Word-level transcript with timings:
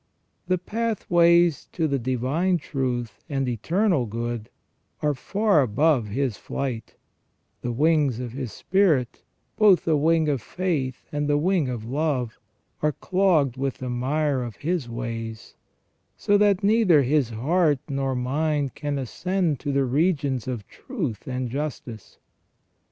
The 0.47 0.57
pathways 0.57 1.69
to 1.73 1.87
the 1.87 1.99
divine 1.99 2.57
truth 2.57 3.23
and 3.29 3.47
eternal 3.47 4.07
good 4.07 4.49
are 5.03 5.13
far 5.13 5.67
beyond 5.67 6.07
his 6.07 6.37
flight; 6.37 6.95
the 7.61 7.71
wings 7.71 8.19
of 8.19 8.31
his 8.31 8.51
spirit, 8.51 9.21
both 9.57 9.85
the 9.85 9.95
wing 9.95 10.27
of 10.27 10.41
faith 10.41 11.05
and 11.11 11.29
the 11.29 11.37
wing 11.37 11.69
of 11.69 11.85
love, 11.85 12.39
are 12.81 12.93
clogged 12.93 13.57
with 13.57 13.77
the 13.77 13.91
mire 13.91 14.41
of 14.41 14.55
his 14.55 14.89
ways, 14.89 15.53
so 16.17 16.35
that 16.35 16.63
neither 16.63 17.03
his 17.03 17.29
heart 17.29 17.77
nor 17.87 18.15
mind 18.15 18.73
can 18.73 18.97
ascend 18.97 19.59
to 19.59 19.71
the 19.71 19.85
regions 19.85 20.47
of 20.47 20.67
truth 20.67 21.27
and 21.27 21.51
justice. 21.51 22.17